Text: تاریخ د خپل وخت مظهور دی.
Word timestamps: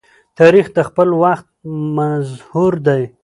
تاریخ 0.39 0.65
د 0.75 0.77
خپل 0.89 1.09
وخت 1.23 1.47
مظهور 1.97 2.73
دی. 2.87 3.01